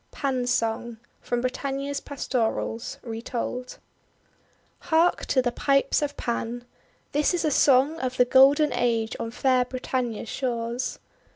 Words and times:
PAN'S 0.09 0.51
SONG 0.51 0.97
From 1.21 1.41
Britannia 1.41 1.91
s 1.91 1.99
Pastorals 2.01 2.97
(retold} 3.03 3.77
HARK 4.79 5.27
to 5.27 5.43
the 5.43 5.51
Pipes 5.51 6.01
of 6.01 6.17
Pan! 6.17 6.65
This 7.11 7.35
is 7.35 7.45
a 7.45 7.51
song 7.51 7.99
of 7.99 8.17
the 8.17 8.25
Golden 8.25 8.73
Age 8.73 9.15
on 9.19 9.29
fair 9.29 9.63
Britannia's 9.63 10.27
shores. 10.27 10.97